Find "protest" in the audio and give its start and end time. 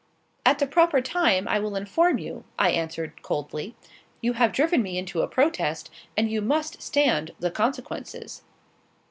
5.27-5.91